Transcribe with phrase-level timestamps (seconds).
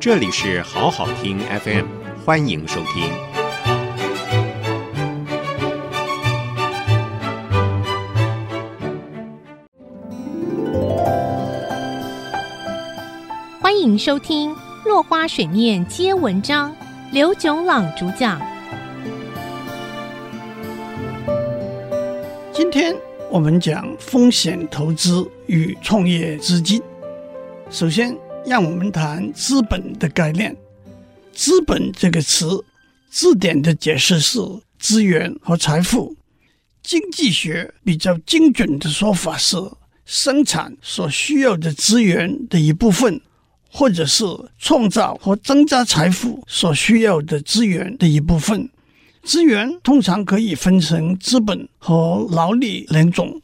[0.00, 1.84] 这里是好好听 FM，
[2.24, 3.12] 欢迎收听。
[13.60, 14.54] 欢迎收听
[14.86, 16.72] 《落花水面皆文章》，
[17.12, 18.40] 刘炯朗主讲。
[22.54, 22.96] 今天
[23.30, 26.82] 我们讲风险投资与创业资金。
[27.68, 28.16] 首先，
[28.46, 30.56] 让我们谈资本的概念。
[31.32, 32.64] 资本这个词，
[33.10, 34.40] 字典的解释是
[34.78, 36.16] 资源和财富。
[36.82, 39.56] 经济学比较精准的说法是
[40.04, 43.20] 生产所需要的资源的一部分，
[43.70, 44.24] 或者是
[44.58, 48.68] 创造和增加财富所需要的资源的一部分。
[49.22, 53.40] 资源通常可以分成资本和劳力两种。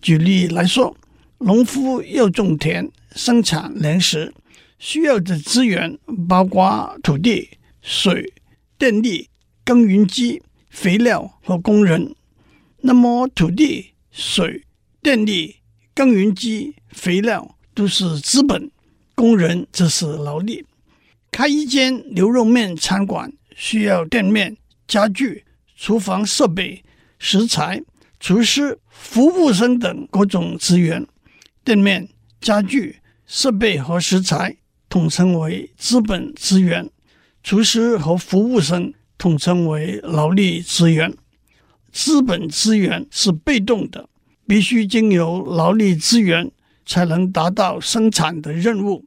[0.00, 0.96] 举例来说，
[1.38, 4.32] 农夫要种田生产粮食，
[4.78, 7.50] 需要的资源包括土地、
[7.82, 8.32] 水、
[8.78, 9.28] 电力、
[9.64, 12.14] 耕耘机、肥料和工人。
[12.80, 14.64] 那么，土地、水、
[15.02, 15.56] 电力、
[15.94, 18.70] 耕耘机、肥料都是资本，
[19.14, 20.64] 工人则是劳力。
[21.30, 24.56] 开一间牛肉面餐馆需要店面。
[24.86, 25.44] 家具、
[25.76, 26.82] 厨房设备、
[27.18, 27.82] 食材、
[28.18, 31.06] 厨师、服务生等各种资源，
[31.62, 32.08] 店面、
[32.40, 34.56] 家具、设备和食材
[34.88, 36.86] 统称为资本资源；
[37.42, 41.14] 厨师和服务生统称为劳力资源。
[41.92, 44.08] 资本资源是被动的，
[44.46, 46.50] 必须经由劳力资源
[46.84, 49.04] 才能达到生产的任务。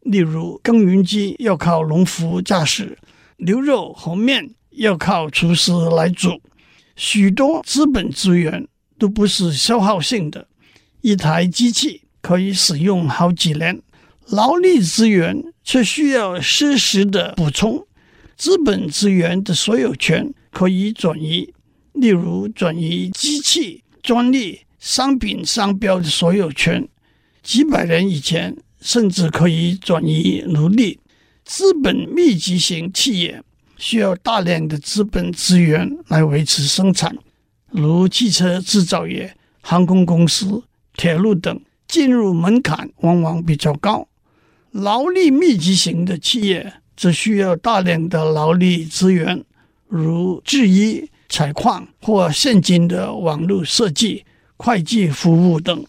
[0.00, 2.98] 例如，耕耘机要靠农夫驾驶，
[3.38, 4.54] 牛肉和面。
[4.76, 6.42] 要靠厨师来煮，
[6.96, 8.66] 许多资本资源
[8.98, 10.48] 都不是消耗性的，
[11.00, 13.80] 一台机器可以使用好几年，
[14.26, 17.86] 劳力资源却需要适时的补充。
[18.36, 21.52] 资本资源的所有权可以转移，
[21.92, 26.88] 例如转移机器、专利、商品商标的所有权，
[27.42, 30.98] 几百年以前甚至可以转移奴隶。
[31.44, 33.42] 资本密集型企业。
[33.76, 37.18] 需要大量的资本资源来维持生产，
[37.72, 40.62] 如汽车制造业、航空公司、
[40.96, 44.06] 铁路等，进入门槛往往比较高。
[44.74, 49.44] 劳力密集型的企业则需要大量的劳力资源，
[49.86, 54.24] 如制衣、采矿或现今的网络设计、
[54.56, 55.86] 会计服务等。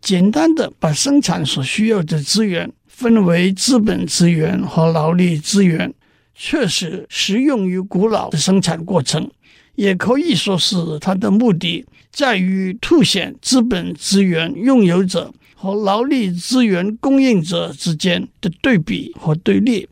[0.00, 5.92] 简单的把生产所需要的资源分为资本资源和劳力资源。
[6.34, 9.30] 确实适用于古老的生产过程，
[9.74, 19.88] 也可以说是它的目的在于凸显资本资源拥有者和劳力资源供应者之间的对比和对立。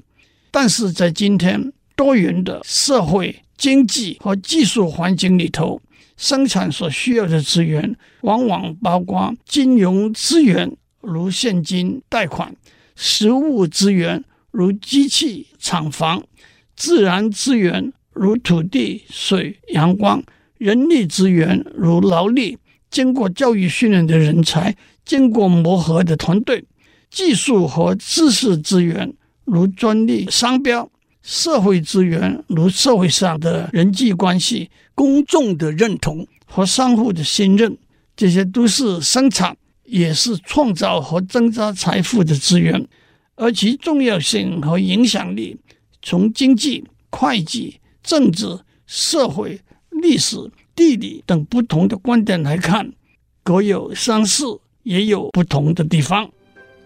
[0.51, 5.81] 但是在今天多元的社会、经济和技术环境里头，
[6.17, 10.71] 生产所需要的资源往往包括金融资源，
[11.01, 12.53] 如现金、贷款；
[12.95, 16.23] 实物资源，如机器、厂房。
[16.77, 20.21] 自然资源如土地、水、阳光；
[20.59, 22.59] 人力资源如劳力，
[22.91, 26.63] 经过教育训练的人才，经过磨合的团队；
[27.11, 29.13] 技术和知识资源
[29.45, 30.89] 如专利、商标；
[31.23, 37.77] 社会资源如社会上的人际关系、公众的认同和相互的信任。
[38.17, 42.87] 这些都是生产，也是创造和增加财富的资源，
[43.35, 45.57] 而其重要性和影响力。
[46.01, 49.61] 从经济、会计、政治、社会、
[49.91, 50.37] 历史、
[50.77, 52.93] 地理等不同的观点来看，
[53.43, 54.45] 各有相似，
[54.85, 56.31] 也有不同的地方。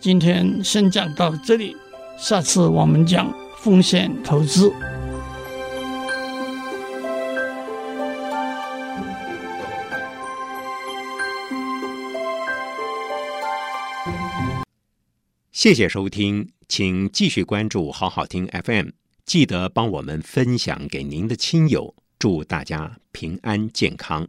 [0.01, 1.77] 今天先讲到这里，
[2.17, 4.73] 下次我们讲风险投资。
[15.51, 18.91] 谢谢收听，请继续关注好好听 FM。
[19.25, 24.29] 记得帮我们分享给您的亲友，祝大家平安健康。